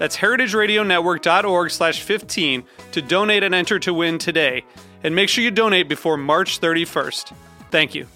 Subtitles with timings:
[0.00, 4.64] That's heritageradionetwork.org slash 15 to donate and enter to win today.
[5.04, 7.34] And make sure you donate before March 31st.
[7.70, 8.06] Thank you.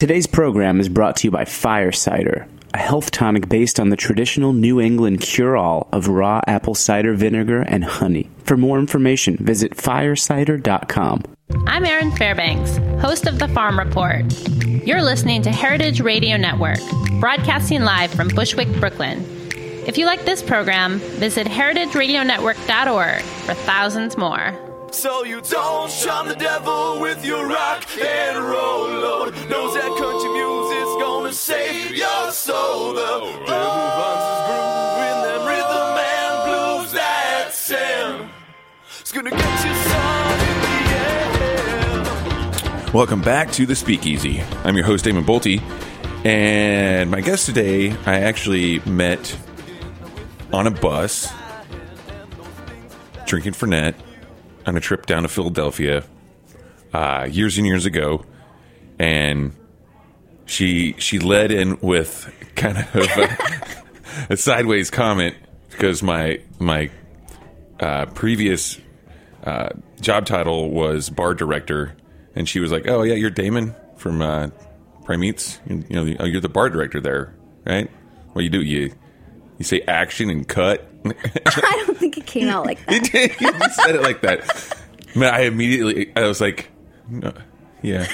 [0.00, 3.96] Today's program is brought to you by Fire Cider, a health tonic based on the
[3.96, 8.28] traditional New England cure all of raw apple cider vinegar and honey.
[8.44, 11.22] For more information, visit firecider.com.
[11.66, 14.24] I'm Erin Fairbanks, host of The Farm Report.
[14.84, 16.80] You're listening to Heritage Radio Network,
[17.20, 19.24] broadcasting live from Bushwick, Brooklyn.
[19.86, 24.58] If you like this program, visit heritageradionetwork.org for thousands more.
[24.90, 29.34] So you don't shun the devil with your rock and roll load.
[29.50, 30.33] Knows that country music's gonna
[31.34, 32.94] save your soul.
[32.94, 36.94] The devil his groove in them rhythm and blues.
[39.00, 40.76] It's gonna get you some in the
[42.86, 42.94] end.
[42.94, 44.42] Welcome back to the Speakeasy.
[44.62, 45.60] I'm your host, Damon Boelte,
[46.24, 49.36] and my guest today I actually met
[50.52, 51.32] on a bus
[53.26, 53.96] drinking Fernet
[54.66, 56.04] on a trip down to Philadelphia
[56.92, 58.24] uh, years and years ago,
[59.00, 59.52] and
[60.46, 63.36] she she led in with kind of a,
[64.30, 65.36] a sideways comment
[65.70, 66.90] because my my
[67.80, 68.78] uh, previous
[69.44, 71.96] uh, job title was bar director,
[72.34, 74.48] and she was like, "Oh yeah, you're Damon from uh,
[75.08, 75.34] You,
[75.66, 77.34] you know, oh, you're the bar director there,
[77.66, 77.90] right?
[78.32, 78.62] What do you do?
[78.62, 78.92] You
[79.58, 83.12] you say action and cut." I don't think it came out like that.
[83.40, 83.50] you
[83.84, 84.76] said it like that.
[85.14, 86.70] Man, I immediately I was like,
[87.08, 87.32] no,
[87.82, 88.06] yeah,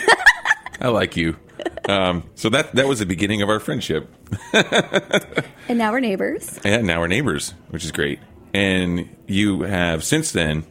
[0.80, 1.36] I like you.
[1.88, 4.08] Um, so that that was the beginning of our friendship.
[5.70, 6.58] And now we're neighbors.
[6.64, 8.18] And now we're neighbors, which is great.
[8.52, 10.64] And you have since then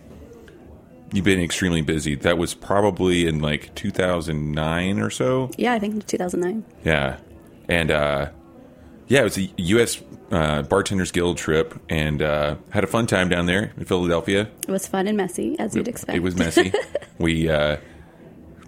[1.13, 2.15] you've been extremely busy.
[2.15, 5.51] That was probably in like 2009 or so.
[5.57, 6.65] Yeah, I think 2009.
[6.83, 7.17] Yeah,
[7.69, 8.29] and uh,
[9.07, 10.01] yeah, it was a U.S.
[10.31, 14.49] Uh, Bartenders Guild trip, and uh, had a fun time down there in Philadelphia.
[14.67, 16.17] It was fun and messy, as you'd expect.
[16.17, 16.73] It was messy.
[17.17, 17.77] we uh,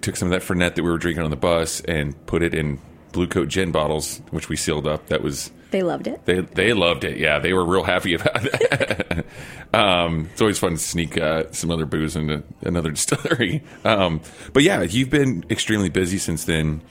[0.01, 2.53] took some of that Fernet that we were drinking on the bus and put it
[2.53, 2.79] in
[3.11, 5.07] Bluecoat gin bottles, which we sealed up.
[5.07, 6.25] That was they loved it.
[6.25, 7.17] they they loved it.
[7.17, 9.25] Yeah, they were real happy about it.
[9.73, 13.63] um, it's always fun to sneak uh, some other booze into another distillery.
[13.85, 14.21] Um,
[14.53, 16.81] but yeah, you've been extremely busy since then.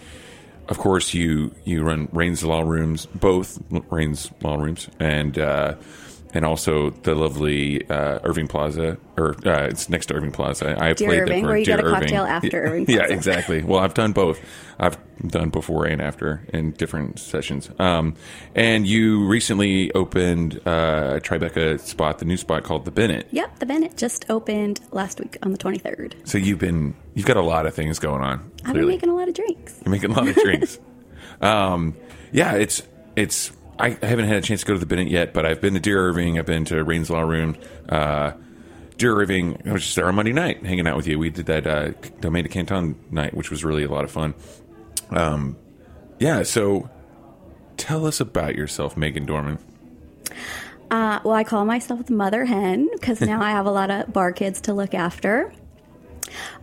[0.69, 3.59] Of course, you you run Raines Law Rooms, both
[3.91, 5.75] Raines Law Rooms, and uh,
[6.33, 10.77] and also the lovely uh, Irving Plaza, or uh, it's next to Irving Plaza.
[10.79, 12.01] I Dear played Irving, where you Dear get a Irving.
[12.01, 13.01] cocktail after Irving Plaza.
[13.09, 13.63] Yeah, exactly.
[13.63, 14.41] Well, I've done both.
[14.79, 14.97] I've
[15.27, 17.69] done before and after in different sessions.
[17.79, 18.15] Um,
[18.55, 23.27] and you recently opened uh, a Tribeca spot, the new spot called the Bennett.
[23.31, 26.27] Yep, the Bennett just opened last week on the 23rd.
[26.27, 28.51] So you've been you've got a lot of things going on.
[28.65, 29.81] I've been making a lot of drinks.
[29.85, 30.79] You're making a lot of drinks.
[31.41, 31.97] um,
[32.33, 32.83] yeah, it's
[33.17, 33.53] it's.
[33.81, 35.81] I haven't had a chance to go to the Bennett yet, but I've been to
[35.81, 36.39] Dear Irving.
[36.39, 37.57] I've been to Raines Law Room.
[37.89, 38.33] Uh,
[38.99, 41.19] Dear Irving, I was just there on Monday night hanging out with you.
[41.19, 44.35] We did that uh, Domaine de Canton night, which was really a lot of fun.
[45.11, 45.57] Um,
[46.19, 46.91] yeah, so
[47.79, 49.59] tell us about yourself, Meaghan Dorman.
[50.91, 54.13] Uh, well, I call myself the mother hen because now I have a lot of
[54.13, 55.53] bar kids to look after.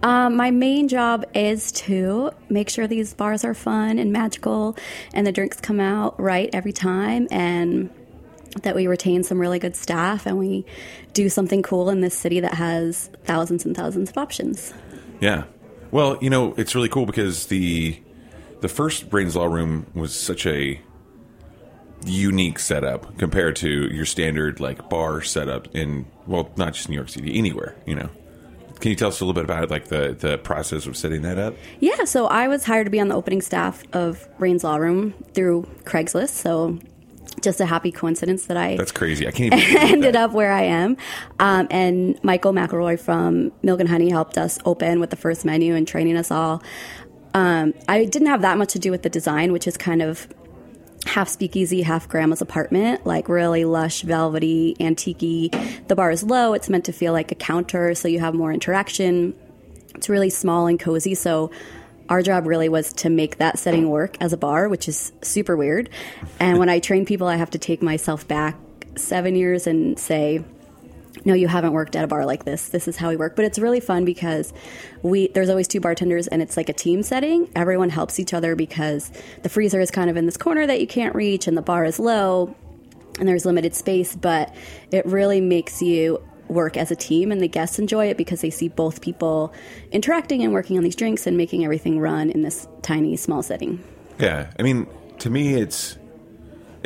[0.04, 4.78] Um, my main job is to make sure these bars are fun and magical
[5.14, 7.90] and the drinks come out right every time and
[8.64, 10.66] that we retain some really good staff and we
[11.14, 14.74] do something cool in this city that has thousands and thousands of options.
[15.20, 15.46] Yeah.
[15.92, 18.00] Well, you know, it's really cool because the
[18.62, 20.82] the first Raines Law Room was such a
[22.06, 27.10] unique setup compared to your standard like bar setup in well, not just New York
[27.10, 28.10] City, anywhere, you know.
[28.80, 31.22] Can you tell us a little bit about it, like the the process of setting
[31.24, 31.56] that up?
[31.80, 35.14] Yeah, so I was hired to be on the opening staff of Raines Law Room
[35.34, 36.30] through Craigslist.
[36.30, 36.80] So
[37.42, 39.28] just a happy coincidence that I That's crazy.
[39.28, 40.98] I can't even ended up where I am.
[41.40, 45.76] Um, and Michael McIlroy from Milk and Honey helped us open with the first menu
[45.76, 46.64] and training us all.
[47.34, 50.28] Um, I didn't have that much to do with the design, which is kind of
[51.08, 55.52] half speakeasy, half grandma's apartment, like really lush, velvety, antique
[55.88, 56.54] The bar is low.
[56.54, 59.34] It's meant to feel like a counter, so you have more interaction.
[59.96, 61.52] It's really small and cozy, so
[62.10, 65.58] our job really was to make that setting work as a bar, which is super
[65.58, 65.90] weird.
[66.40, 68.56] And when I train people, I have to take myself back
[68.96, 70.44] seven years and say,
[71.26, 72.70] no, you haven't worked at a bar like this.
[72.70, 73.36] This is how we work.
[73.36, 74.54] But it's really fun because
[75.02, 77.50] we there's always two bartenders and it's like a team setting.
[77.56, 79.12] Everyone helps each other because
[79.44, 81.86] the freezer is kind of in this corner that you can't reach and the bar
[81.86, 82.56] is low
[83.20, 84.54] and there's limited space, but
[84.92, 88.50] it really makes you work as a team and the guests enjoy it because they
[88.50, 89.54] see both people
[89.92, 93.84] interacting and working on these drinks and making everything run in this tiny small setting.
[94.20, 94.88] Yeah, I mean,
[95.20, 95.98] to me, it's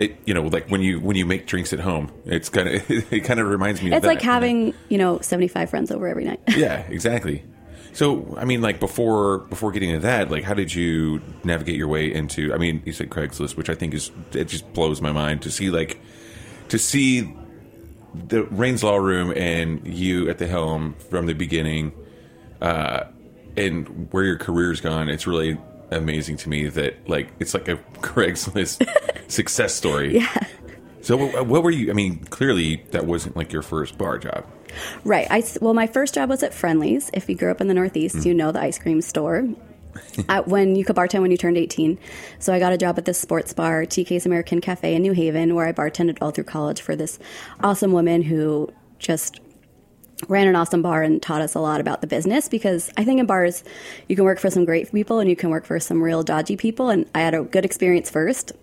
[0.01, 0.17] it.
[0.25, 3.23] You know, like when you when you make drinks at home, it's kind of it
[3.23, 3.89] kind of reminds me.
[3.89, 4.33] of It's that, like you know?
[4.33, 6.39] having, you know, 75 friends over every night.
[6.55, 7.43] yeah, exactly.
[7.93, 11.87] So, I mean, like before before getting into that, like, how did you navigate your
[11.87, 12.53] way into?
[12.53, 15.51] I mean, you said Craigslist, which I think is it just blows my mind to
[15.51, 15.99] see like
[16.69, 17.33] to see
[18.13, 21.91] the Raines Law Room and you at the helm from the beginning,
[22.61, 23.05] uh,
[23.57, 25.09] and where your career's gone.
[25.09, 25.57] It's really
[25.91, 28.87] amazing to me that like it's like a Craigslist
[29.31, 30.15] success story.
[30.15, 30.47] Yeah.
[31.01, 31.89] So, what, what were you?
[31.89, 34.45] I mean, clearly that wasn't like your first bar job.
[35.03, 35.27] Right.
[35.29, 37.09] I well, my first job was at Friendly's.
[37.13, 38.25] If you grew up in the Northeast, mm.
[38.25, 39.47] you know the ice cream store.
[40.29, 41.99] at when you could bartend when you turned 18.
[42.39, 45.53] So I got a job at this sports bar, TK's American Cafe in New Haven,
[45.53, 47.19] where I bartended all through college for this
[47.61, 49.41] awesome woman who just
[50.27, 53.19] ran an awesome bar and taught us a lot about the business because I think
[53.19, 53.63] in bars
[54.07, 56.57] you can work for some great people and you can work for some real dodgy
[56.57, 58.53] people and I had a good experience first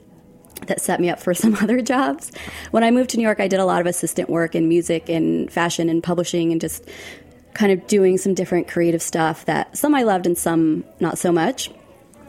[0.67, 2.33] that set me up for some other jobs.
[2.71, 5.09] When I moved to New York, I did a lot of assistant work in music
[5.09, 6.89] and fashion and publishing and just
[7.55, 11.33] kind of doing some different creative stuff that some I loved and some not so
[11.33, 11.71] much.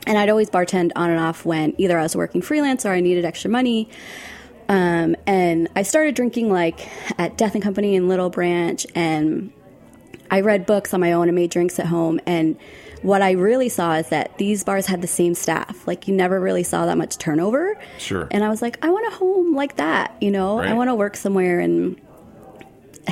[0.07, 2.99] And I'd always bartend on and off when either I was working freelance or I
[2.99, 3.89] needed extra money.
[4.69, 6.87] Um, and I started drinking like
[7.19, 9.51] at Death and Company in Little Branch, and
[10.31, 12.19] I read books on my own and made drinks at home.
[12.27, 12.55] And
[13.01, 15.87] what I really saw is that these bars had the same staff.
[15.87, 17.79] Like you never really saw that much turnover.
[17.97, 18.27] Sure.
[18.29, 20.15] And I was like, I want a home like that.
[20.21, 21.99] You know, I want to work somewhere and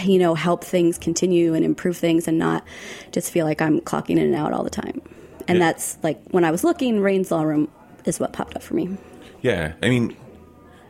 [0.03, 2.63] you know help things continue and improve things and not
[3.11, 5.01] just feel like I'm clocking in and out all the time.
[5.47, 5.65] And Yeah.
[5.65, 7.67] that's like when I was looking, Raines Law Room
[8.05, 8.95] is what popped up for me.
[9.41, 10.15] Yeah, I mean,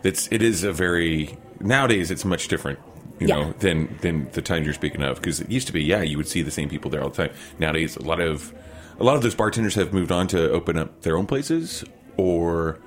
[0.08, 2.80] it's it is a very nowadays it's much different,
[3.20, 3.36] you Yeah.
[3.36, 6.18] know, than than the times you're speaking of because it used to be yeah you
[6.18, 7.36] would see the same people there all the time.
[7.60, 8.54] Nowadays, a lot of
[9.00, 11.84] a lot of those bartenders have moved on to open up their own places
[12.18, 12.80] or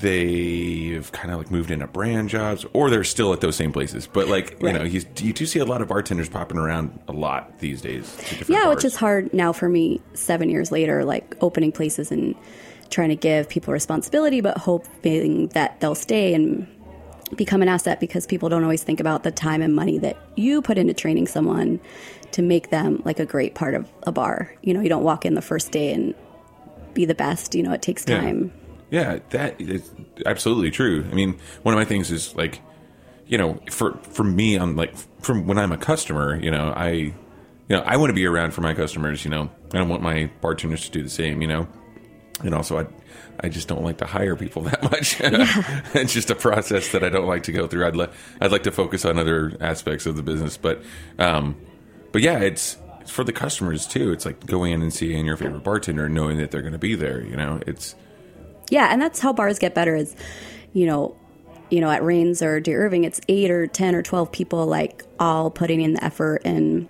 [0.00, 4.08] they've kind of like moved into brand jobs or they're still at those same places
[4.12, 7.12] but like you know you, you do see a lot of bartenders popping around a
[7.12, 8.16] lot these days
[8.48, 8.84] Yeah, which bars.
[8.86, 12.34] is hard now for me, seven years later, like opening places and
[12.92, 16.68] trying to give people responsibility, but hoping that they'll stay and
[17.36, 20.60] become an asset because people don't always think about the time and money that you
[20.62, 21.80] put into training someone
[22.32, 24.54] to make them like a great part of a bar.
[24.62, 26.14] You know, you don't walk in the first day and
[26.94, 27.54] be the best.
[27.54, 28.20] You know, it takes Yeah.
[28.20, 28.52] time.
[28.90, 29.90] Yeah, that is
[30.26, 31.06] absolutely true.
[31.10, 32.60] I mean, one of my things is like,
[33.26, 36.90] you know, for for me, I'm like, from when I'm a customer, you know, I,
[36.90, 37.14] you
[37.70, 39.24] know, I want to be around for my customers.
[39.24, 41.40] You know, I don't want my bartenders to do the same.
[41.40, 41.68] You know,
[42.42, 42.86] and also I,
[43.40, 45.16] I just don't like to hire people that much.
[45.20, 47.86] it's just a process that I don't like to go through.
[47.86, 50.82] I'd like I'd like to focus on other aspects of the business, but,
[51.18, 51.56] um,
[52.12, 52.76] but yeah, it's.
[53.00, 54.12] It's for the customers too.
[54.12, 56.78] It's like going in and seeing your favorite bartender, and knowing that they're going to
[56.78, 57.20] be there.
[57.20, 57.96] You know, it's
[58.70, 59.96] Yeah, and that's how bars get better.
[59.96, 60.14] Is
[60.72, 61.16] you know,
[61.68, 65.04] you know, at Raines or Dear Irving, it's eight or ten or twelve people like
[65.18, 66.88] all putting in the effort and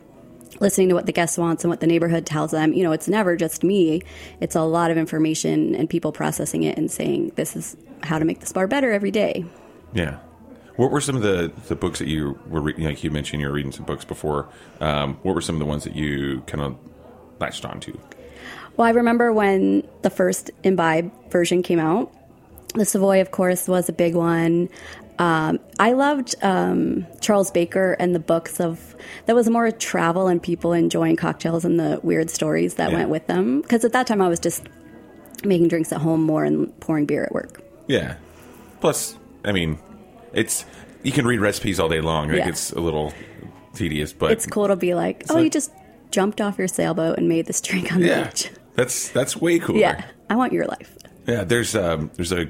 [0.61, 2.73] listening to what the guest wants and what the neighborhood tells them.
[2.73, 4.02] You know, it's never just me.
[4.40, 8.25] It's a lot of information and people processing it and saying this is how to
[8.25, 9.44] make this bar better every day.
[9.92, 10.18] Yeah.
[10.76, 12.85] What were some of the, the books that you were reading?
[12.85, 14.49] Like you mentioned, you were reading some books before.
[14.80, 16.76] Um, what were some of the ones that you kind of
[17.38, 17.99] latched onto?
[18.76, 22.12] Well, I remember when the first Imbibe version came out.
[22.75, 24.71] The Savoy, of course, was a big one.
[25.23, 30.43] Um, I loved um, Charles Baker and the books of that was more travel and
[30.43, 32.97] people enjoying cocktails and the weird stories that Yeah.
[32.99, 33.61] went with them.
[33.62, 34.64] Because at that time, I was just
[35.45, 37.62] making drinks at home more and pouring beer at work.
[37.87, 38.17] Yeah.
[38.81, 39.79] Plus, I mean,
[40.33, 40.64] it's
[41.05, 42.29] you can read recipes all day long.
[42.29, 42.49] Like Yeah.
[42.49, 43.12] it's a little
[43.75, 45.71] tedious, but It's cool to be like, oh, you just
[46.11, 48.50] jumped off your sailboat and made this drink on the Yeah, beach.
[48.75, 49.79] that's that's way cooler.
[49.79, 50.97] Yeah, I want your life.
[51.29, 52.49] Yeah, there's um, there's a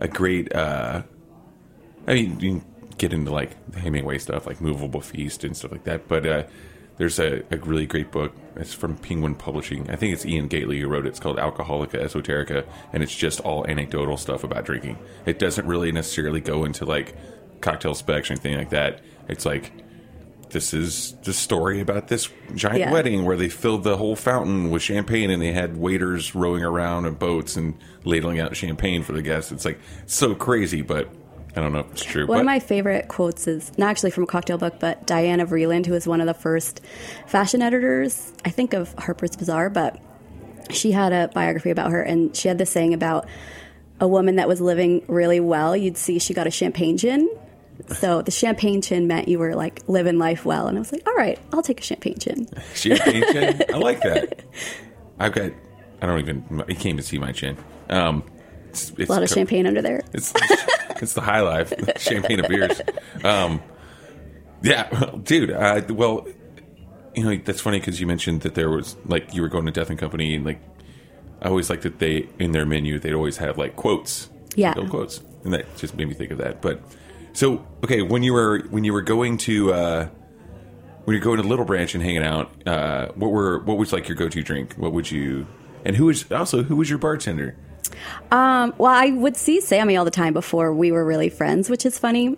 [0.00, 1.02] a great uh,
[2.06, 2.64] I mean, you can
[2.98, 6.08] get into like the Hemingway stuff, like Movable Feast and stuff like that.
[6.08, 6.44] But uh,
[6.98, 8.32] there's a, a really great book.
[8.56, 9.90] It's from Penguin Publishing.
[9.90, 11.10] I think it's Ian Gately who wrote it.
[11.10, 14.98] It's called Alcoholica Esoterica, and it's just all anecdotal stuff about drinking.
[15.26, 17.14] It doesn't really necessarily go into like
[17.60, 19.00] cocktail specs or anything like that.
[19.28, 19.72] It's like
[20.50, 22.92] this is the story about this giant Yeah.
[22.92, 27.04] wedding where they filled the whole fountain with champagne and they had waiters rowing around
[27.04, 29.50] in boats and ladling out champagne for the guests.
[29.50, 31.08] It's like so crazy, but
[31.56, 32.26] I don't know if it's true.
[32.26, 35.46] One but of my favorite quotes is not actually from a cocktail book, but Diana
[35.46, 36.82] Vreeland, who was one of the first
[37.26, 39.98] fashion editors, I think, of Harper's Bazaar, but
[40.70, 43.26] she had a biography about her, and she had this saying about
[44.00, 45.74] a woman that was living really well.
[45.74, 47.30] You'd see she got a champagne gin.
[47.88, 51.06] So the champagne chin meant you were like living life well, and I was like,
[51.06, 52.48] all right, I'll take a champagne chin.
[52.74, 54.40] champagne chin, I like that.
[55.18, 55.52] I've got.
[56.02, 56.44] I don't even.
[56.68, 57.56] You can't even see my chin.
[57.88, 58.24] Um,
[58.90, 60.02] it's, it's A lot of co- champagne under there.
[60.12, 60.32] It's
[61.02, 62.80] it's the high life, champagne and beers.
[63.24, 63.62] Um,
[64.62, 64.88] yeah,
[65.22, 65.50] dude.
[65.50, 66.26] Uh, well,
[67.14, 69.72] you know that's funny because you mentioned that there was like you were going to
[69.72, 70.60] Death and Company, and like
[71.42, 74.70] I always like that they in their menu they'd always have like quotes, Yeah.
[74.74, 76.60] little quotes, and that just made me think of that.
[76.62, 76.80] But
[77.32, 80.08] so okay, when you were when you were going to uh,
[81.04, 84.08] when you're going to Little Branch and hanging out, uh, what were what was like
[84.08, 84.74] your go to drink?
[84.74, 85.46] What would you
[85.84, 87.56] and who was also who was your bartender?
[88.30, 91.86] Um, well, I would see Sammy all the time before we were really friends, which
[91.86, 92.36] is funny.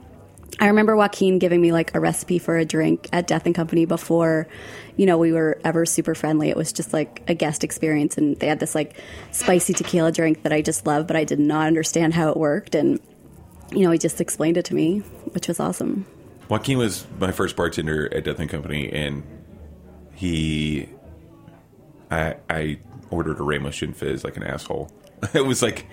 [0.60, 3.84] I remember Joaquin giving me like a recipe for a drink at Death and Company
[3.84, 4.48] before,
[4.96, 6.48] you know, we were ever super friendly.
[6.48, 8.96] It was just like a guest experience, and they had this like
[9.30, 12.74] spicy tequila drink that I just loved, but I did not understand how it worked,
[12.74, 12.98] and
[13.70, 15.00] you know, he just explained it to me,
[15.32, 16.06] which was awesome.
[16.48, 19.22] Joaquin was my first bartender at Death and Company, and
[20.14, 20.88] he,
[22.10, 22.78] I, I
[23.10, 24.90] ordered a Ramos Gin Fizz like an asshole.
[25.34, 25.86] It was like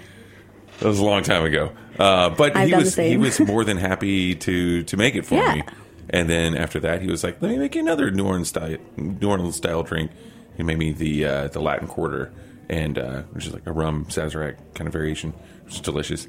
[0.80, 3.20] that was a long time ago, uh, but I've he done the was he same.
[3.22, 5.56] was more than happy to to make it for Yeah.
[5.56, 5.64] me.
[6.10, 8.78] And then after that, he was like, "Let me make you another New Orleans style
[8.98, 10.12] New Orleans style drink."
[10.56, 12.32] He made me the uh, the Latin Quarter,
[12.70, 15.34] and uh, which is like a rum sazerac kind of variation,
[15.66, 16.28] which is delicious.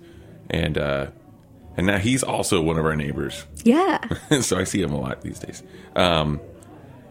[0.49, 1.07] And uh,
[1.77, 3.99] and now he's also one of our neighbors, Yeah,
[4.41, 5.63] so I see him a lot these days.
[5.95, 6.41] Um,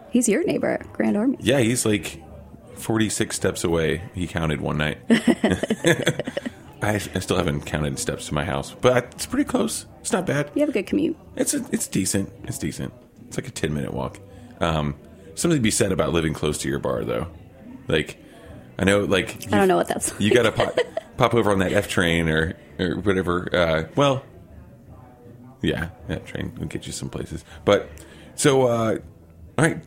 [0.09, 1.37] he's your neighbor at Grand Army.
[1.41, 2.19] yeah, he's like
[2.77, 4.03] 46 steps away.
[4.13, 4.99] He counted one night.
[6.81, 9.85] I, I still haven't counted steps to my house, but it's pretty close.
[10.01, 10.51] It's not bad.
[10.53, 11.17] You have a good commute.
[11.35, 12.31] It's a, it's decent.
[12.43, 12.93] It's decent.
[13.27, 14.19] It's like a 10 minute walk.
[14.59, 14.95] Um,
[15.33, 17.27] something to be said about living close to your bar, though.
[17.87, 18.17] Like,
[18.77, 20.77] I know, like I don't know what that's you got to pop,
[21.17, 23.49] pop over on that F train or or whatever.
[23.53, 24.23] Uh, well,
[25.61, 27.45] yeah, that train will get you some places.
[27.63, 27.89] But
[28.35, 28.97] so, uh,
[29.57, 29.81] all right,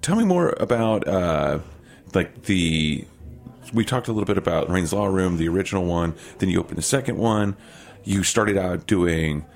[0.00, 1.58] tell me more about uh,
[2.14, 3.04] like the.
[3.72, 6.14] We talked a little bit about Raines Law Room, the original one.
[6.38, 7.56] Then you opened the second one.
[8.04, 9.46] You started out doing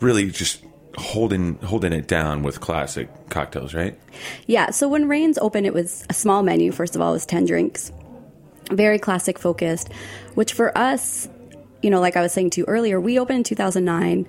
[0.00, 0.62] really just
[0.96, 3.98] holding holding it down with classic cocktails, right?
[4.46, 6.72] Yeah, so when Raines opened, it was a small menu.
[6.72, 7.92] First of all, it was 10 drinks,
[8.70, 9.92] very classic focused,
[10.34, 11.28] which for us,
[11.82, 14.26] you know, like I was saying to you earlier, we opened in 2009,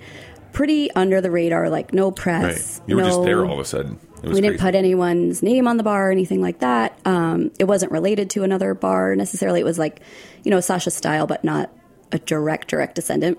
[0.52, 2.16] pretty under the radar, like no Right.
[2.16, 2.80] press.
[2.86, 3.98] You were just there all of a sudden.
[4.32, 6.98] We didn't put anyone's name on the bar or anything like that.
[7.04, 9.60] Um, it wasn't related to another bar necessarily.
[9.60, 10.00] It was like,
[10.42, 11.70] you know, Sasha style, but not
[12.12, 13.38] a direct, direct descendant.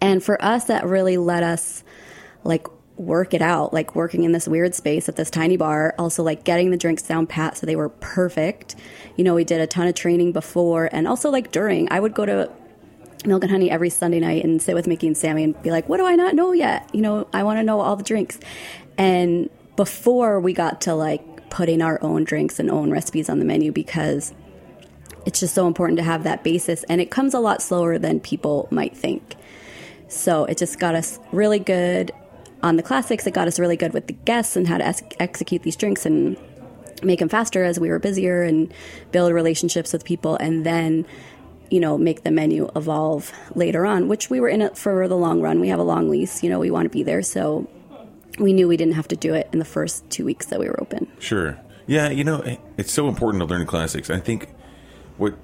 [0.00, 1.84] And for us, that really let us
[2.42, 6.22] like work it out, like working in this weird space at this tiny bar, also
[6.22, 8.76] like getting the drinks down pat so they were perfect.
[9.16, 11.90] You know, we did a ton of training before and also like during.
[11.90, 12.50] I would go to
[13.26, 15.88] Milk and Honey every Sunday night and sit with Mickey and Sammy and be like,
[15.88, 16.88] what do I not know yet?
[16.92, 18.38] You know, I want to know all the drinks.
[18.96, 23.44] And before we got to like putting our own drinks and own recipes on the
[23.44, 24.32] menu because
[25.26, 28.20] it's just so important to have that basis and it comes a lot slower than
[28.20, 29.36] people might think.
[30.08, 32.12] So it just got us really good
[32.62, 33.26] on the classics.
[33.26, 36.06] It got us really good with the guests and how to ex- execute these drinks
[36.06, 36.36] and
[37.02, 38.72] make them faster as we were busier and
[39.12, 41.06] build relationships with people and then
[41.70, 45.16] you know make the menu evolve later on which we were in it for the
[45.16, 47.68] long run we have a long lease you know we want to be there so
[48.38, 50.66] we knew we didn't have to do it in the first two weeks that we
[50.66, 51.58] were open Sure.
[51.86, 52.42] Yeah, you know,
[52.78, 54.08] it's so important to learn classics.
[54.08, 54.48] I think
[55.18, 55.34] what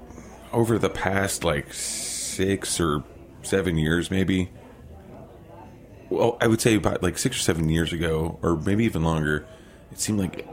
[0.51, 3.03] over the past like six or
[3.43, 4.49] seven years, maybe.
[6.09, 9.45] Well, I would say about like six or seven years ago, or maybe even longer,
[9.91, 10.47] it seemed like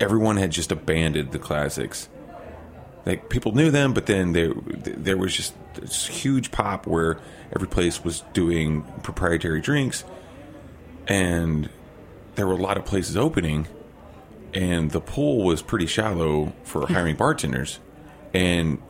[0.00, 2.08] everyone had just abandoned the classics.
[3.06, 7.18] Like people knew them, but then there there was just this huge pop where
[7.54, 10.04] every place was doing proprietary drinks,
[11.06, 11.68] and
[12.34, 13.66] there were a lot of places opening
[14.52, 17.80] and the pool was pretty shallow for hiring bartenders
[18.32, 18.80] and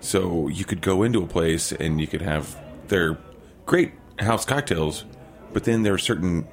[0.00, 2.56] so you could go into a place and you could have
[2.88, 3.18] their
[3.66, 5.04] great house cocktails,
[5.52, 6.46] but then there are certain.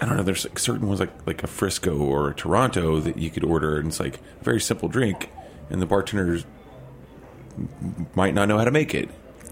[0.00, 0.22] I don't know.
[0.22, 3.78] There's like certain ones like like a Frisco or a Toronto that you could order,
[3.78, 5.30] and it's like a very simple drink,
[5.70, 6.44] and the bartenders
[8.14, 9.08] might not know how to make it.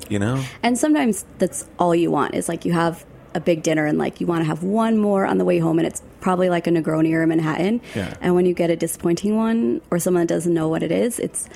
[0.09, 0.45] You know?
[0.63, 3.05] And sometimes that's all you want is like you have
[3.37, 5.79] a big dinner and like you want to have one more on the way home
[5.79, 7.81] and it's probably like a Negroni or a Manhattan.
[7.95, 8.15] Yeah.
[8.21, 11.19] And when you get a disappointing one or someone that doesn't know what it is,
[11.19, 11.49] it's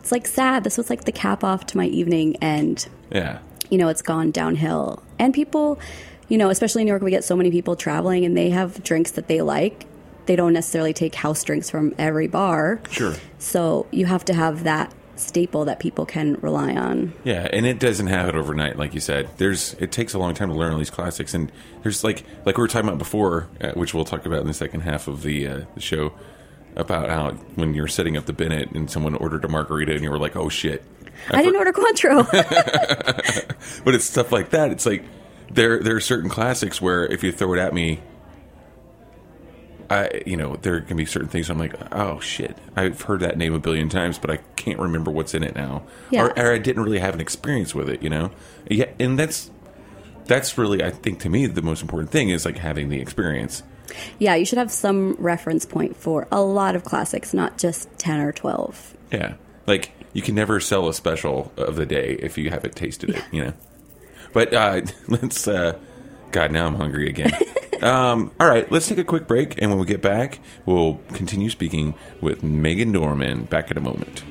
[0.00, 0.64] it's like sad.
[0.64, 3.38] This was like the cap off to my evening and Yeah.
[3.70, 5.02] you know, it's gone downhill.
[5.18, 5.78] And people,
[6.28, 8.82] you know, especially in New York, we get so many people traveling and they have
[8.82, 9.86] drinks that they like.
[10.26, 12.80] They don't necessarily take house drinks from every bar.
[12.90, 13.14] Sure.
[13.38, 17.12] So you have to have that staple that people can rely on.
[17.24, 19.28] Yeah, and it doesn't happen overnight, like you said.
[19.36, 21.50] There's it takes a long time to learn all these classics, and
[21.82, 24.54] there's like like we were talking about before, uh, which we'll talk about in the
[24.54, 26.12] second half of the uh, the show,
[26.76, 30.10] about how when you're setting up the Bennett and someone ordered a margarita and you
[30.10, 30.84] were like, oh shit,
[31.30, 32.26] I didn't order Cointreau.
[33.84, 34.70] but it's stuff like that.
[34.70, 35.04] It's like
[35.50, 38.00] there there are certain classics where if you throw it at me,
[39.90, 43.36] I you know there can be certain things I'm like, oh shit, I've heard that
[43.36, 46.26] name a billion times, but I can't remember what's in it now, Yeah.
[46.26, 48.30] or, or I didn't really have an experience with it, you know.
[48.70, 49.50] Yeah, and that's
[50.26, 53.62] that's really I think to me the most important thing is like having the experience.
[54.20, 58.20] yeah, you should have some reference point for a lot of classics, not just 10
[58.20, 58.96] or 12.
[59.12, 59.34] Yeah,
[59.66, 63.24] like you can never sell a special of the day if you haven't tasted it,
[63.32, 63.52] you know.
[64.32, 65.48] But uh, let's.
[65.48, 65.76] Uh,
[66.30, 67.32] God, now I'm hungry again.
[67.82, 71.50] um, all right, let's take a quick break, and when we get back, we'll continue
[71.50, 73.44] speaking with Meaghan Dorman.
[73.44, 74.22] Back in a moment.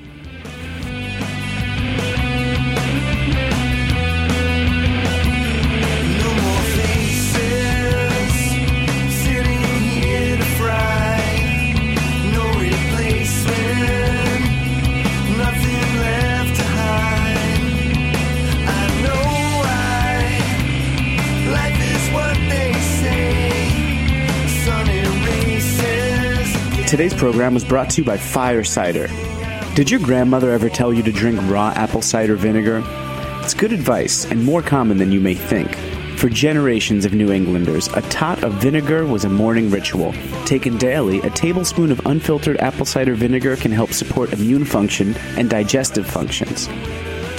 [26.89, 29.08] Today's program was brought to you by Fire Cider.
[29.75, 32.82] Did your grandmother ever tell you to drink raw apple cider vinegar?
[33.43, 35.75] It's good advice and more common than you may think.
[36.17, 40.13] For generations of New Englanders, a tot of vinegar was a morning ritual.
[40.45, 45.47] Taken daily, a tablespoon of unfiltered apple cider vinegar can help support immune function and
[45.47, 46.67] digestive functions.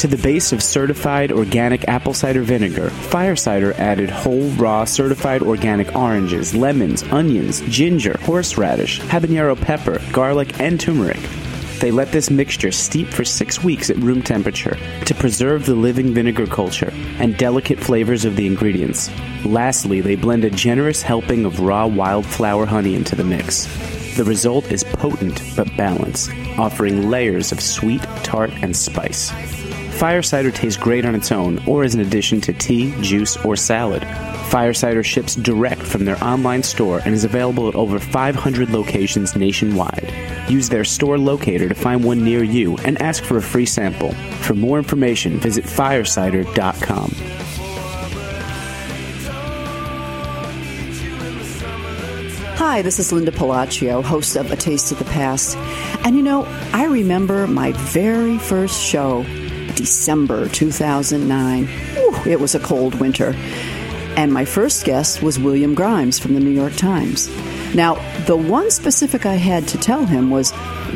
[0.01, 5.43] To the base of certified organic apple cider vinegar, Fire Cider added whole, raw, certified
[5.43, 11.21] organic oranges, lemons, onions, ginger, horseradish, habanero pepper, garlic, and turmeric.
[11.81, 16.15] They let this mixture steep for six weeks at room temperature to preserve the living
[16.15, 19.11] vinegar culture and delicate flavors of the ingredients.
[19.45, 23.67] Lastly, they blend a generous helping of raw wildflower honey into the mix.
[24.17, 29.31] The result is potent but balanced, offering layers of sweet, tart, and spice.
[30.01, 33.55] Fire cider tastes great on its own or as an addition to tea, juice, or
[33.55, 34.03] salad.
[34.49, 39.37] Fire cider ships direct from their online store and is available at over 500 locations
[39.37, 40.11] nationwide.
[40.49, 44.13] Use their store locator to find one near you and ask for a free sample.
[44.41, 47.11] For more information, visit firecider.com.
[52.57, 55.59] Hi, this is Linda Pelaccio, host of A Taste of the Past.
[56.07, 59.25] And you know, I remember my very first show,
[59.77, 61.67] December 2009.
[61.67, 63.35] Whew, it was a cold winter.
[64.17, 67.29] And my first guest was William Grimes from the New York Times.
[67.75, 67.95] Now,
[68.27, 70.53] the one specific I had to tell him was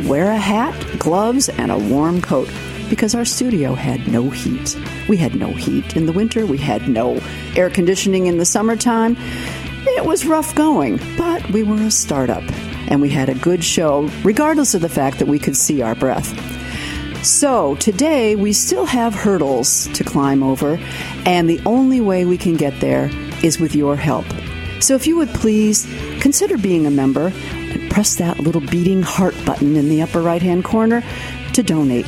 [0.07, 2.49] wear a hat, gloves, and a warm coat
[2.91, 4.77] because our studio had no heat.
[5.09, 7.21] We had no heat in the winter, we had no
[7.57, 9.17] air conditioning in the summertime.
[9.87, 12.43] It was rough going, but we were a startup
[12.89, 15.95] and we had a good show, regardless of the fact that we could see our
[15.95, 16.33] breath.
[17.25, 20.79] So today we still have hurdles to climb over,
[21.25, 23.11] and the only way we can get there
[23.43, 24.27] is with your help.
[24.81, 25.87] So if you would please
[26.21, 30.43] consider being a member and press that little beating heart button in the upper right
[30.43, 31.03] hand corner
[31.55, 32.05] to donate.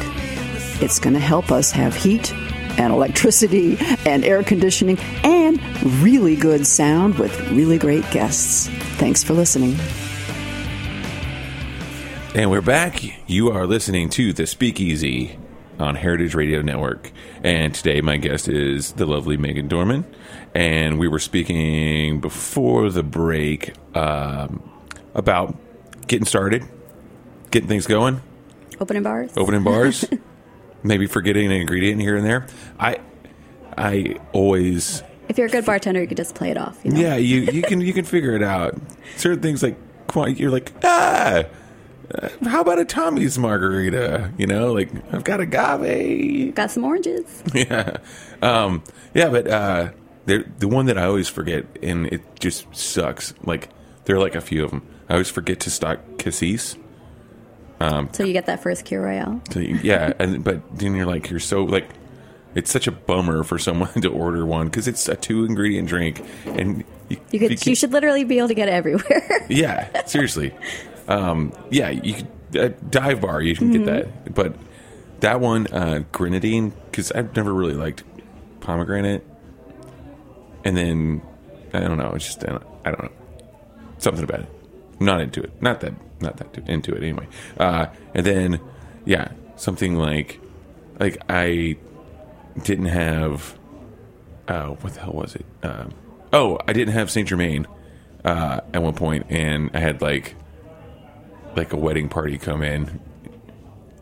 [0.83, 2.35] It's going to help us have heat
[2.79, 5.59] and electricity and air conditioning and
[6.03, 8.69] really good sound with really great guests.
[8.99, 9.77] Thanks for listening.
[12.37, 13.03] And we're back.
[13.27, 15.39] You are listening to The Speakeasy
[15.79, 17.11] on Heritage Radio Network.
[17.43, 20.05] And today, my guest is the lovely Meaghan Dorman.
[20.55, 24.71] And we were speaking before the break um,
[25.15, 25.57] about
[26.09, 26.69] getting started,
[27.51, 28.21] getting things going,
[28.83, 29.33] Opening bars?
[29.39, 30.05] opening bars,
[30.83, 32.49] maybe forgetting an ingredient here and there.
[32.79, 32.99] I,
[33.79, 36.79] I always If you're a good bartender, you could just play it off.
[36.85, 37.01] You know?
[37.01, 38.75] yeah, you you can you can figure it out.
[39.17, 39.79] Certain things like
[40.39, 41.45] you're like ah,
[42.45, 44.33] how about a Tommy's margarita?
[44.39, 46.55] You know, like I've got agave.
[46.55, 47.43] Got some oranges.
[47.55, 47.99] yeah,
[48.43, 48.83] um,
[49.15, 49.91] yeah, but uh,
[50.27, 53.35] the one that I always forget, and it just sucks.
[53.45, 53.69] Like
[54.05, 54.87] there are like a few of them.
[55.09, 56.77] I always forget to stock cassis.
[57.81, 59.41] So you get that first Kir Royale.
[59.51, 61.89] So you- yeah, and but then you're like you're so like
[62.55, 66.23] it's such a bummer for someone to order one because it's a two ingredient drink,
[66.47, 67.51] and you, You could.
[67.53, 69.47] You, can- should literally be able to get it everywhere.
[69.51, 70.55] Yeah, seriously.
[71.09, 73.41] Um, yeah, you could a dive bar.
[73.43, 73.85] You can Mm-hmm.
[73.85, 73.87] get
[74.25, 74.55] that, but
[75.21, 78.05] that one uh, grenadine because I've never really liked
[78.61, 79.25] pomegranate,
[80.65, 81.23] and then
[81.73, 82.13] I don't know.
[82.15, 83.13] It's just I don't, I don't know
[83.99, 84.49] something about it.
[85.01, 85.61] Not into it.
[85.63, 85.95] Not that.
[86.21, 87.29] Not that into it anyway.
[87.59, 88.61] Uh, and then
[89.05, 90.41] yeah, something like
[90.99, 91.77] like I
[92.63, 93.59] didn't have.
[94.49, 95.45] Uh, what the hell was it?
[95.65, 95.93] Um,
[96.33, 97.67] oh, I didn't have Saint Germain
[98.25, 100.37] uh, at one point, and I had like
[101.57, 103.01] like a wedding party come in.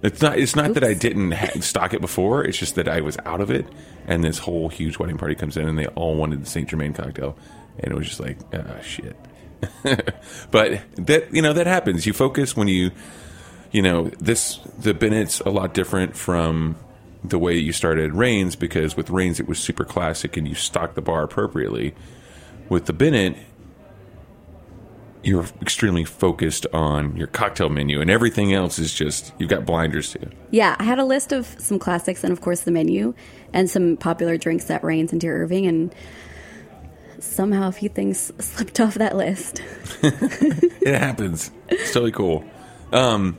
[0.03, 0.39] It's not.
[0.39, 2.45] It's not that I didn't ha- stock it before.
[2.45, 3.67] It's just that I was out of it,
[4.07, 6.93] and this whole huge wedding party comes in, and they all wanted the Saint Germain
[6.93, 7.39] cocktail,
[7.79, 9.17] and it was just like, ah, shit.
[10.51, 12.05] but that you know that happens.
[12.05, 12.91] You focus when you,
[13.73, 16.77] you know, this the Bennett's a lot different from
[17.25, 20.95] the way you started Raines because with Raines it was super classic and you stocked
[20.95, 21.95] the bar appropriately.
[22.69, 23.37] With the Bennett,
[25.25, 30.13] you're extremely focused on your cocktail menu and everything else is just you've got blinders
[30.13, 30.31] to.
[30.51, 33.15] yeah, I had a list of some classics and of course the menu
[33.53, 35.95] and some popular drinks that Raines and Dear Irving and
[37.19, 39.63] somehow a few things slipped off that list.
[40.03, 41.51] It happens.
[41.71, 42.45] It's totally cool.
[42.93, 43.39] Um,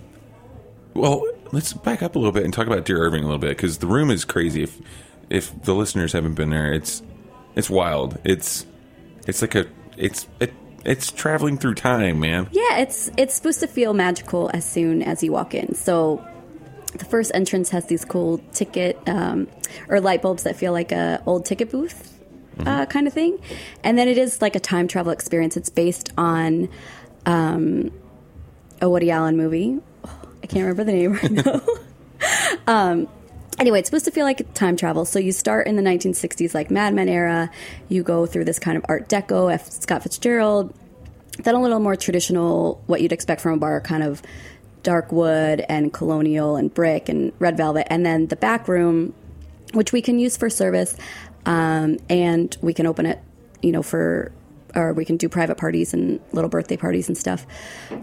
[0.95, 3.49] well, let's back up a little bit and talk about Dear Irving a little bit
[3.49, 4.63] because the room is crazy.
[4.63, 4.81] If
[5.29, 7.03] if the listeners haven't been there, it's
[7.55, 8.17] it's wild.
[8.23, 8.65] It's
[9.27, 10.53] it's like a it's it,
[10.85, 12.47] it's traveling through time, man.
[12.51, 15.75] Yeah, it's it's supposed to feel magical as soon as you walk in.
[15.75, 16.25] So
[16.97, 19.47] the first entrance has these cool ticket um,
[19.89, 22.17] or light bulbs that feel like a old ticket booth
[22.65, 23.39] uh, kind of thing,
[23.83, 25.57] and then it is like a time travel experience.
[25.57, 26.69] It's based on
[27.25, 27.91] um,
[28.81, 29.79] a Woody Allen movie.
[30.05, 31.61] Oh, I can't remember the name right now.
[32.67, 33.07] Um,
[33.59, 35.05] anyway, it's supposed to feel like time travel.
[35.05, 37.49] So you start in the 1960s, like Mad Men era.
[37.89, 39.69] You go through this kind of Art Deco, F.
[39.69, 40.73] Scott Fitzgerald.
[41.39, 44.21] Then a little more traditional, what you'd expect from a bar, kind of
[44.83, 47.91] dark wood and colonial and brick and red velvet.
[47.91, 49.13] And then the back room,
[49.73, 50.95] which we can use for service,
[51.45, 53.19] um, and we can open it,
[53.61, 54.31] you know, for
[54.75, 57.45] or we can do private parties and little birthday parties and stuff.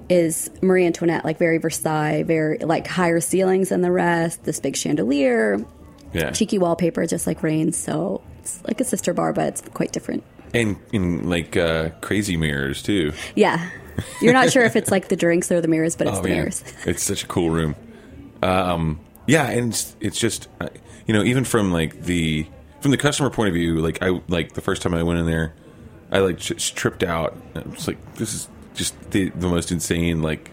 [0.08, 4.76] Is Marie Antoinette like very Versailles, very like higher ceilings than the rest, this big
[4.76, 5.64] chandelier,
[6.12, 7.76] Yeah, cheeky wallpaper, just like Raines.
[7.76, 10.24] So it's like a sister bar, but it's quite different.
[10.54, 13.12] and in like uh, crazy mirrors too.
[13.36, 13.70] Yeah,
[14.20, 16.28] you're not sure if it's like the drinks or the mirrors, but it's Oh the
[16.28, 16.64] man, mirrors.
[16.86, 17.74] it's such a cool room.
[18.42, 20.68] Um, yeah, and it's, it's just uh,
[21.06, 22.46] you know even from like the
[22.80, 25.26] from the customer point of view, like I like the first time I went in
[25.26, 25.54] there,
[26.12, 27.36] I like just tripped out.
[27.56, 30.50] I was like, this is just the the most insane like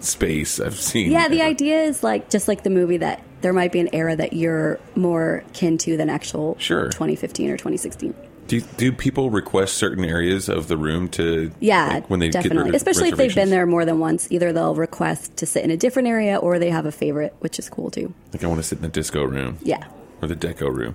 [0.00, 1.10] space I've seen.
[1.12, 1.50] Yeah, the ever.
[1.50, 4.78] idea is like just like the movie that there might be an era that you're
[4.94, 6.86] more kin to than actual Sure.
[6.90, 8.14] 2015 or 2016.
[8.46, 12.74] Do do people request certain areas of the room to Yeah, like, when they definitely.
[12.74, 14.26] Especially if they've been there more than once.
[14.30, 17.58] Either they'll request to sit in a different area or they have a favorite, which
[17.58, 18.12] is cool too.
[18.32, 19.58] Like I want to sit in the disco room.
[19.62, 19.86] Yeah.
[20.22, 20.94] or the deco room.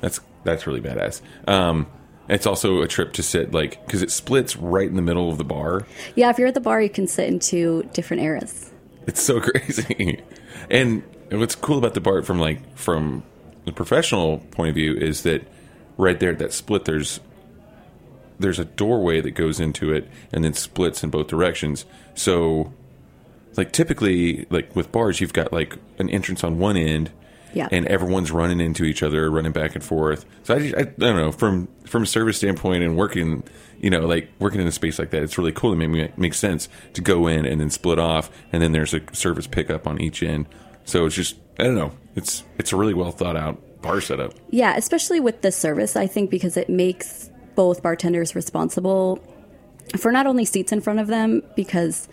[0.00, 1.20] That's that's really badass.
[1.48, 1.86] Um,
[2.28, 5.38] it's also a trip to sit like because it splits right in the middle of
[5.38, 5.86] the bar.
[6.14, 8.70] Yeah, if you're at the bar, you can sit in two different eras.
[9.06, 10.22] It's so crazy.
[10.70, 13.22] And what's cool about the bar from like from
[13.64, 15.46] the professional point of view is that
[15.96, 17.20] right there at that split there's
[18.38, 21.84] there's a doorway that goes into it and then splits in both directions.
[22.14, 22.72] So
[23.56, 27.10] like typically like with bars you've got like an entrance on one end
[27.54, 27.68] Yeah.
[27.70, 30.24] and everyone's running into each other running back and forth.
[30.42, 33.42] So I, I, I don't know from from a service standpoint and working
[33.80, 35.72] you know like working in a space like that it's really cool.
[35.72, 38.94] It make me makes sense to go in and then split off and then there's
[38.94, 40.46] a service pickup on each end.
[40.84, 41.92] So it's just i don't know.
[42.16, 44.34] It's it's a really well thought out bar setup.
[44.50, 49.18] Yeah, especially with the service, I think because it makes both bartenders responsible
[49.98, 52.08] for not only seats in front of them, because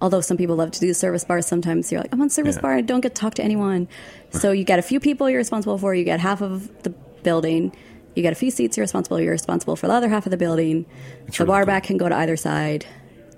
[0.00, 2.62] although some people love to do service bars, sometimes you're like, I'm on service Yeah.
[2.62, 3.88] bar, I don't get to talk to anyone.
[4.30, 6.90] So you get a few people you're responsible for, you get half of the
[7.22, 7.74] building,
[8.14, 10.36] you get a few seats you're responsible, you're responsible for the other half of the
[10.36, 10.84] building.
[11.26, 11.66] the really bar cool.
[11.66, 12.84] back can go to either side.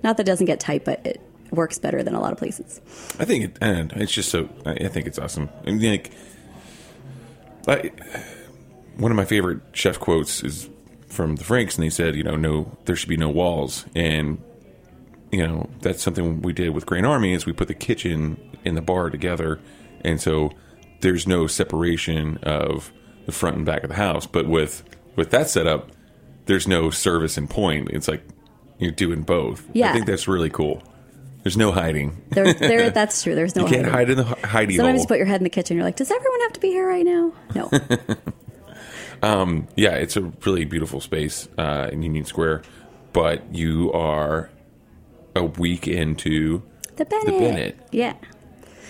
[0.02, 2.80] Not that it doesn't get tight, but it works better than a lot of places.
[3.18, 4.48] I think it, and it's just so.
[4.66, 5.48] I I think it's awesome.
[5.66, 6.10] i mean like,
[7.66, 7.90] I,
[8.96, 10.68] one of my favorite chef quotes is
[11.08, 13.84] from the Franks, and they said, you know, no, there should be no walls.
[13.94, 14.40] And
[15.30, 18.74] you know that's something we did with Grand Army is we put the kitchen in
[18.74, 19.60] the bar together,
[20.02, 20.50] and so
[21.00, 22.92] there's no separation of
[23.26, 24.26] the front and back of the house.
[24.26, 24.82] But with
[25.16, 25.90] with that setup,
[26.46, 27.90] there's no service and point.
[27.90, 28.22] It's like
[28.78, 29.64] you're doing both.
[29.72, 29.90] Yeah.
[29.90, 30.82] I think that's really cool.
[31.42, 32.20] There's no hiding.
[32.30, 33.34] There, there, that's true.
[33.34, 33.64] There's no.
[33.64, 33.92] You can't hiding.
[33.92, 35.02] hide in the hi- hidey Sometimes hole.
[35.02, 35.76] you put your head in the kitchen.
[35.76, 37.32] You're like, does everyone have to be here right now?
[37.54, 37.70] No.
[39.22, 42.62] um, yeah, it's a really beautiful space uh, in Union Square,
[43.12, 44.50] but you are
[45.38, 46.62] a week into
[46.96, 47.38] The Bennett.
[47.38, 47.78] Bennett.
[47.92, 48.14] Yeah.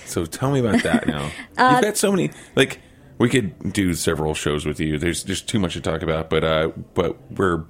[0.07, 1.31] So tell me about that now.
[1.59, 2.81] Uh, You've got so many like
[3.19, 4.97] we could do several shows with you.
[4.99, 7.65] There's just too much to talk about, but uh but we're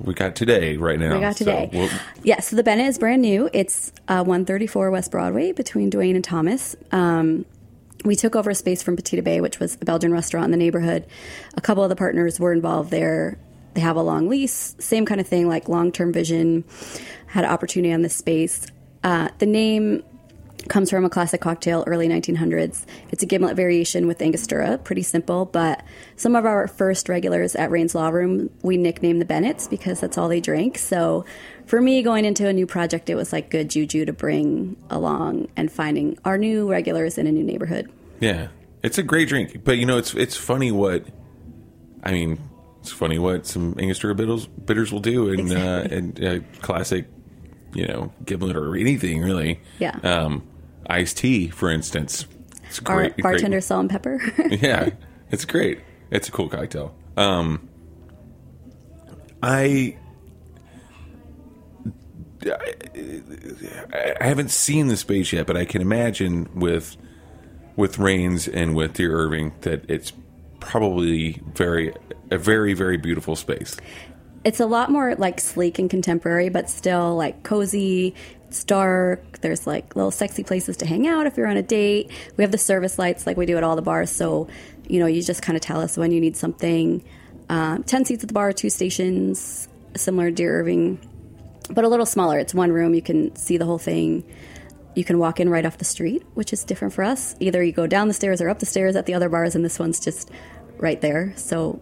[0.00, 1.14] we got today right now.
[1.14, 1.70] We got So today.
[1.72, 1.88] we'll-
[2.22, 3.48] yeah, so the Bennett is brand new.
[3.54, 6.76] It's uh, 134 West Broadway between Duane and Thomas.
[6.92, 7.46] Um,
[8.04, 10.58] we took over a space from Petite Abeille, which was a Belgian restaurant in the
[10.58, 11.06] neighborhood.
[11.56, 13.38] A couple of the partners were involved there.
[13.76, 16.64] They have a long lease, same kind of thing, like long term vision.
[17.26, 18.66] Had opportunity on this space.
[19.04, 20.02] Uh, the name
[20.68, 22.86] comes from a classic cocktail, early 1900s.
[23.10, 25.84] It's a gimlet variation with Angostura, pretty simple, but
[26.16, 30.16] some of our first regulars at Raines Law Room, we nicknamed the Bennetts because that's
[30.16, 30.78] all they drink.
[30.78, 31.26] So
[31.66, 35.48] for me, going into a new project, it was like good juju to bring along
[35.54, 37.90] and finding our new regulars in a new neighborhood.
[38.20, 38.48] yeah.
[38.82, 39.64] It's a great drink.
[39.64, 41.04] But you know, it's it's funny what
[42.04, 42.38] I mean,
[42.86, 47.06] it's funny what some Angostura bitters, bitters will do in uh in uh, classic,
[47.74, 49.60] you know, gimlet or anything really.
[49.80, 49.98] Yeah.
[50.04, 50.46] Um
[50.88, 52.26] iced tea, for instance.
[52.68, 53.14] It's Our great.
[53.14, 54.20] great- bartender, salt and pepper.
[54.50, 54.90] yeah,
[55.32, 55.80] it's great.
[56.12, 56.94] It's a cool cocktail.
[57.16, 57.68] Um,
[59.42, 59.96] I,
[62.44, 66.96] I I haven't seen the space yet, but I can imagine with
[67.76, 70.12] with Raines and with Dear Irving that it's
[70.60, 71.92] probably very
[72.30, 73.76] a very very beautiful space.
[74.44, 78.14] it's a lot more like sleek and contemporary, but still like cozy.
[78.46, 79.40] It's dark.
[79.40, 82.10] There's like little sexy places to hang out if you're on a date.
[82.36, 84.46] We have the service lights like we do at all the bars, so
[84.88, 87.02] you know you just kind of tell us when you need something.
[87.48, 91.00] Um, Ten seats at the bar, two stations, similar to Dear Irving,
[91.70, 92.38] but a little smaller.
[92.38, 92.94] It's one room.
[92.94, 94.24] You can see the whole thing.
[94.94, 97.34] You can walk in right off the street, which is different for us.
[97.40, 99.64] Either you go down the stairs or up the stairs at the other bars, and
[99.64, 100.30] this one's just
[100.78, 101.32] right there.
[101.36, 101.80] So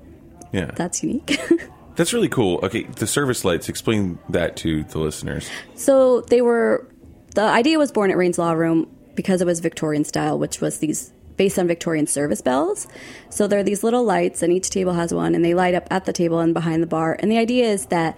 [0.54, 1.40] Yeah, that's unique.
[1.96, 2.60] that's really cool.
[2.62, 3.68] Okay, the service lights.
[3.68, 5.50] Explain that to the listeners.
[5.74, 6.88] So they were.
[7.34, 10.78] The idea was born at Raines Law Room because it was Victorian style, which was
[10.78, 12.86] these based on Victorian service bells.
[13.30, 15.88] So there are these little lights, and each table has one, and they light up
[15.90, 17.16] at the table and behind the bar.
[17.18, 18.16] And the idea is that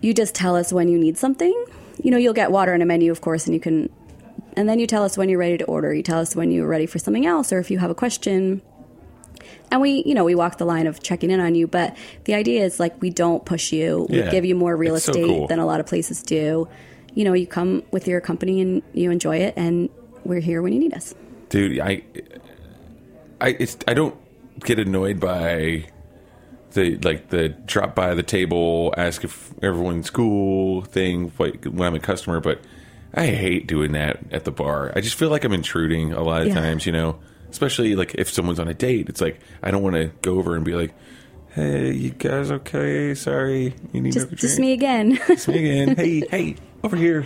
[0.00, 1.64] you just tell us when you need something.
[2.00, 3.90] You know, you'll get water in a menu, of course, and you can.
[4.56, 5.92] And then you tell us when you're ready to order.
[5.92, 8.62] You tell us when you're ready for something else, or if you have a question
[9.70, 12.34] and we you know we walk the line of checking in on you but the
[12.34, 14.30] idea is like we don't push you we Yeah.
[14.30, 15.46] give you more real It's so estate cool.
[15.46, 16.68] than a lot of places do
[17.14, 19.88] you know you come with your company and you enjoy it and
[20.24, 21.14] we're here when you need us
[21.48, 22.02] dude i
[23.40, 24.16] i it's i don't
[24.64, 25.84] get annoyed by
[26.72, 31.94] the like the drop by the table ask if everyone's cool thing like, when i'm
[31.94, 32.60] a customer but
[33.14, 36.42] i hate doing that at the bar i just feel like i'm intruding a lot
[36.42, 36.54] of Yeah.
[36.54, 37.18] times you know
[37.56, 40.54] especially like if someone's on a date it's like i don't want to go over
[40.56, 40.92] and be like
[41.54, 45.96] hey you guys okay sorry you need just just me again It's me again.
[45.96, 47.24] Hey, hey, over here.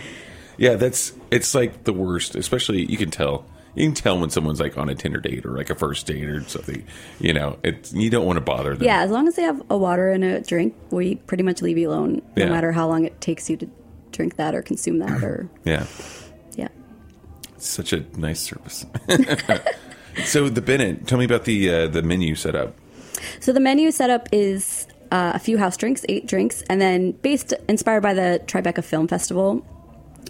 [0.57, 2.35] Yeah, that's it's like the worst.
[2.35, 3.45] Especially you can tell.
[3.75, 6.23] You can tell when someone's like on a Tinder date or like a first date
[6.29, 6.83] or something.
[7.19, 8.83] You know, it's you don't want to bother them.
[8.85, 11.77] yeah as long as they have a water and a drink we pretty much leave
[11.77, 12.49] you alone no Yeah.
[12.49, 13.67] matter how long it takes you to
[14.13, 15.85] drink that or consume that or yeah.
[16.55, 16.67] yeah
[17.55, 18.85] It's such a nice service.
[20.23, 22.75] so the Bennett, tell me about the uh, the menu setup.
[23.39, 27.53] So the menu setup is uh, a few house drinks, eight drinks, and then based
[27.67, 29.65] inspired by the Tribeca Film Festival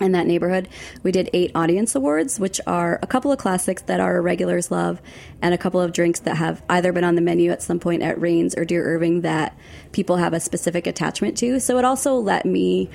[0.02, 0.68] in that neighborhood,
[1.04, 5.02] we did eight audience awards, which are a couple of classics that our regulars love,
[5.42, 8.02] and a couple of drinks that have either been on the menu at some point
[8.02, 9.58] at Raines or Dear Irving that
[9.92, 11.60] people have a specific attachment to.
[11.60, 12.90] So it also let me,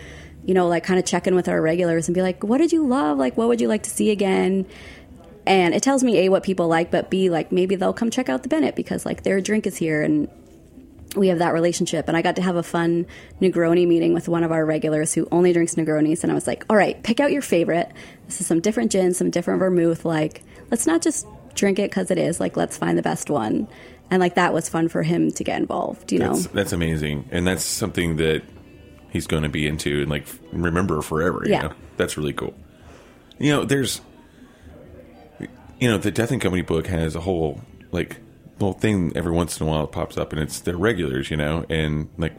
[0.44, 2.72] you know, like kind of check in with our regulars and be like, what did
[2.72, 3.18] you love?
[3.18, 4.66] Like, what would you like to see again?
[5.46, 8.28] And it tells me a what people like but b like maybe they'll come check
[8.28, 10.28] out the bennett because like their drink is here and
[11.14, 13.06] we have that relationship and i got to have a fun
[13.40, 16.64] negroni meeting with one of our regulars who only drinks negronis and i was like
[16.68, 17.90] all right pick out your favorite
[18.26, 22.10] this is some different gin some different vermouth like let's not just drink it because
[22.10, 23.66] it is like let's find the best one
[24.10, 27.28] and like that was fun for him to get involved you know That's that's amazing,
[27.30, 28.42] and that's something that
[29.10, 31.42] he's going to be into and like remember forever.
[31.46, 31.62] You Yeah.
[31.62, 31.72] know?
[31.96, 32.52] that's really cool.
[33.38, 34.02] You know, there's,
[35.80, 37.60] you know, the Death and Company book has a whole
[37.92, 38.16] like
[38.58, 41.36] little thing every once in a while it pops up, and it's their regulars, you
[41.36, 42.32] know, and like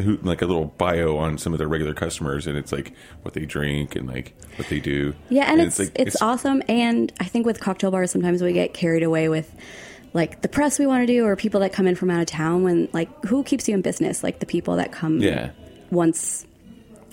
[0.00, 3.34] who like a little bio on some of their regular customers, and it's like what
[3.34, 5.14] they drink and like what they do.
[5.28, 6.62] Yeah, and, it's like- it's, awesome.
[6.68, 9.52] And I think with cocktail bars, sometimes we get carried away with
[10.14, 12.26] like the press we want to do, or people that come in from out of
[12.26, 12.62] town.
[12.62, 14.22] When like who keeps you in business?
[14.22, 15.50] Like the people that come Yeah.
[15.90, 16.46] once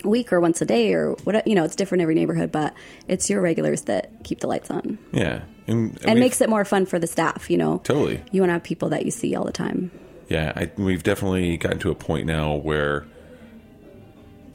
[0.06, 1.64] week or once a day or what you know.
[1.64, 2.74] It's different every neighborhood, but
[3.08, 6.86] it's your regulars that keep the lights on Yeah, and, and makes it more fun
[6.86, 7.50] for the staff.
[7.50, 8.22] You know, Totally.
[8.32, 9.90] You want to have people that you see all the time.
[10.28, 13.06] Yeah, I, we've definitely gotten to a point now where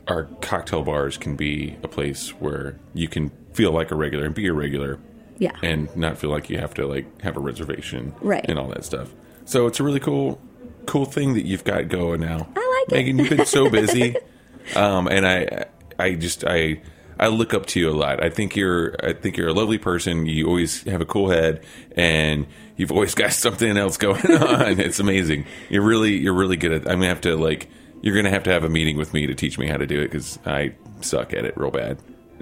[0.07, 4.35] our cocktail bars can be a place where you can feel like a regular and
[4.35, 4.99] be a regular,
[5.37, 5.55] Yeah.
[5.61, 8.45] and not feel like you have to like have a reservation, Right.
[8.49, 9.13] and all that stuff.
[9.45, 10.41] So it's a really cool,
[10.85, 12.47] cool thing that you've got going now.
[12.55, 13.05] I like it.
[13.15, 13.19] Meaghan.
[13.19, 14.15] You've been so busy,
[14.75, 15.65] um, and I,
[15.99, 16.81] I just I.
[17.19, 18.23] I look up to you a lot.
[18.23, 20.25] I think you're I think you're a lovely person.
[20.25, 21.63] You always have a cool head
[21.95, 22.47] and
[22.77, 24.79] you've always got something else going on.
[24.79, 25.45] it's amazing.
[25.69, 27.69] You're really you're really good at I'm to have to like
[28.01, 30.01] you're to have to have a meeting with me to teach me how to do
[30.01, 31.99] it cuz I suck at it real bad.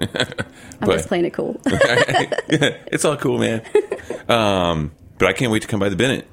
[0.80, 1.60] I'm just playing it cool.
[1.66, 3.60] it's all cool, man.
[4.30, 6.26] Um, but I can't wait to come by the Bennett.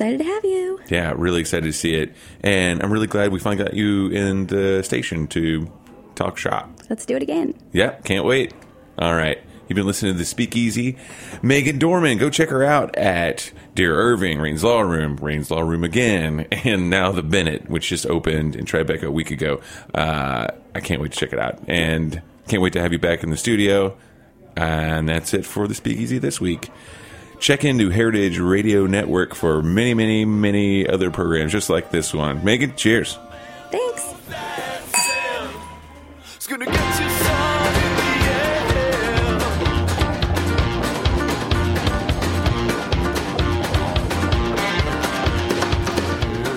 [0.00, 0.80] Excited to have you.
[0.88, 2.14] Yeah, really excited to see it.
[2.42, 5.70] And I'm really glad we finally got you in the station to
[6.14, 6.70] talk shop.
[6.88, 7.52] Let's do it again.
[7.74, 8.54] Yeah, can't wait.
[8.96, 9.42] All right.
[9.68, 10.96] You've been listening to the Speakeasy.
[11.42, 15.84] Meaghan Dorman, go check her out at Dear Irving, Raines Law Room, Raines Law Room
[15.84, 19.60] again, and now the Bennett, which just opened in Tribeca a week ago.
[19.94, 21.58] Uh, I can't wait to check it out.
[21.68, 23.98] And can't wait to have you back in the studio.
[24.56, 26.70] And that's it for the Speakeasy this week.
[27.40, 32.42] Check into Heritage Radio Network for many, many, many other programs just like this one.
[32.42, 33.18] Meaghan, cheers.
[33.70, 34.14] Thanks.
[36.36, 39.40] It's gonna get you some in the end.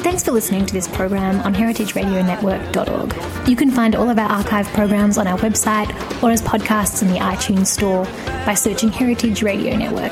[0.03, 3.47] Thanks for listening to this program on heritageradionetwork.org.
[3.47, 5.89] You can find all of our archive programs on our website
[6.21, 8.03] or as podcasts in the iTunes Store
[8.45, 10.11] by searching Heritage Radio Network.